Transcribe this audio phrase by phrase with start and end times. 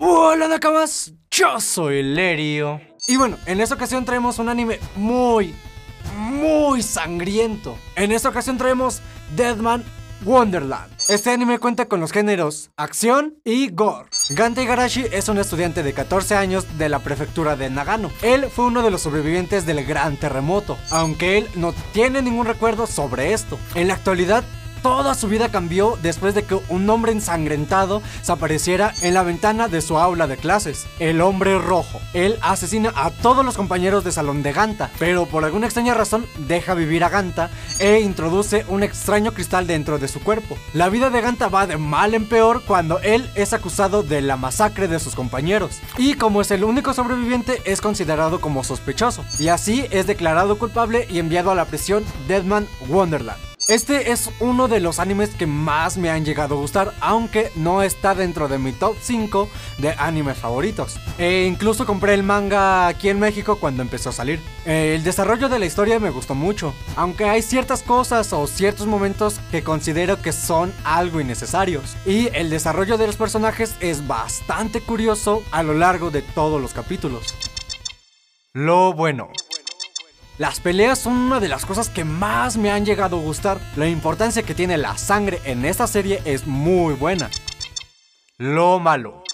[0.00, 2.80] Hola Nakamas, yo soy Lerio.
[3.08, 5.56] Y bueno, en esta ocasión traemos un anime muy,
[6.16, 7.76] muy sangriento.
[7.96, 9.00] En esta ocasión traemos
[9.34, 9.82] Deadman
[10.24, 10.92] Wonderland.
[11.08, 14.08] Este anime cuenta con los géneros acción y gore.
[14.30, 18.12] Ganta Igarashi es un estudiante de 14 años de la prefectura de Nagano.
[18.22, 22.86] Él fue uno de los sobrevivientes del gran terremoto, aunque él no tiene ningún recuerdo
[22.86, 23.58] sobre esto.
[23.74, 24.44] En la actualidad
[24.82, 29.68] Toda su vida cambió después de que un hombre ensangrentado se apareciera en la ventana
[29.68, 30.86] de su aula de clases.
[30.98, 32.00] El hombre rojo.
[32.14, 36.26] Él asesina a todos los compañeros de salón de Ganta, pero por alguna extraña razón
[36.46, 40.56] deja vivir a Ganta e introduce un extraño cristal dentro de su cuerpo.
[40.74, 44.36] La vida de Ganta va de mal en peor cuando él es acusado de la
[44.36, 45.80] masacre de sus compañeros.
[45.96, 49.24] Y como es el único sobreviviente, es considerado como sospechoso.
[49.38, 53.47] Y así es declarado culpable y enviado a la prisión Deadman Wonderland.
[53.68, 57.82] Este es uno de los animes que más me han llegado a gustar, aunque no
[57.82, 59.46] está dentro de mi top 5
[59.76, 60.98] de animes favoritos.
[61.18, 64.40] E incluso compré el manga aquí en México cuando empezó a salir.
[64.64, 69.38] El desarrollo de la historia me gustó mucho, aunque hay ciertas cosas o ciertos momentos
[69.50, 71.94] que considero que son algo innecesarios.
[72.06, 76.72] Y el desarrollo de los personajes es bastante curioso a lo largo de todos los
[76.72, 77.34] capítulos.
[78.54, 79.28] Lo bueno.
[80.38, 83.60] Las peleas son una de las cosas que más me han llegado a gustar.
[83.74, 87.28] La importancia que tiene la sangre en esta serie es muy buena.
[88.36, 89.24] Lo malo.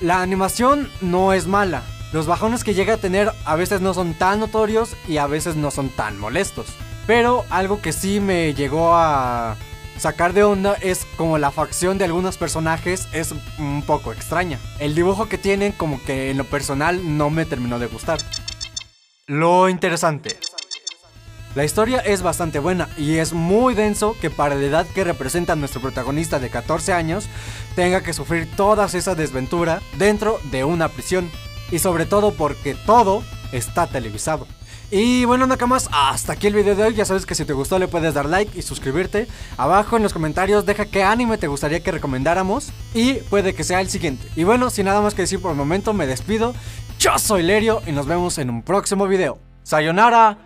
[0.00, 1.84] La animación no es mala.
[2.12, 5.54] Los bajones que llega a tener a veces no son tan notorios y a veces
[5.54, 6.66] no son tan molestos.
[7.06, 9.56] Pero algo que sí me llegó a
[9.98, 14.58] sacar de onda es como la facción de algunos personajes es un poco extraña.
[14.80, 18.18] El dibujo que tienen como que en lo personal no me terminó de gustar.
[19.28, 20.38] Lo interesante.
[21.56, 25.56] La historia es bastante buena y es muy denso que para la edad que representa
[25.56, 27.26] nuestro protagonista de 14 años
[27.74, 31.28] tenga que sufrir toda esa desventura dentro de una prisión.
[31.72, 34.46] Y sobre todo porque todo está televisado.
[34.92, 37.80] Y bueno Nakamas, hasta aquí el video de hoy, ya sabes que si te gustó
[37.80, 39.26] le puedes dar like y suscribirte.
[39.56, 43.80] Abajo en los comentarios deja qué anime te gustaría que recomendáramos y puede que sea
[43.80, 44.28] el siguiente.
[44.36, 46.54] Y bueno, sin nada más que decir por el momento me despido
[47.06, 49.38] yo soy Lerio y nos vemos en un próximo video.
[49.62, 50.45] ¡Sayonara!